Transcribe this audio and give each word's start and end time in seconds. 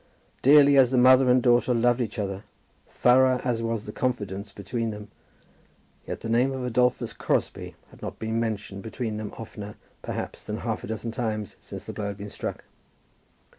Dearly 0.41 0.77
as 0.79 0.89
the 0.89 0.97
mother 0.97 1.29
and 1.29 1.43
daughter 1.43 1.75
loved 1.75 2.01
each 2.01 2.17
other, 2.17 2.43
thorough 2.87 3.37
as 3.43 3.61
was 3.61 3.85
the 3.85 3.91
confidence 3.91 4.51
between 4.51 4.89
them, 4.89 5.09
yet 6.07 6.21
the 6.21 6.27
name 6.27 6.51
of 6.53 6.65
Adolphus 6.65 7.13
Crosbie 7.13 7.75
had 7.91 8.01
not 8.01 8.17
been 8.17 8.39
mentioned 8.39 8.81
between 8.81 9.17
them 9.17 9.31
oftener, 9.37 9.75
perhaps, 10.01 10.43
than 10.43 10.61
half 10.61 10.83
a 10.83 10.87
dozen 10.87 11.11
times 11.11 11.55
since 11.59 11.83
the 11.83 11.93
blow 11.93 12.07
had 12.07 12.17
been 12.17 12.31
struck. 12.31 12.63